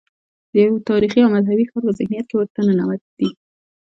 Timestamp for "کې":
2.27-2.35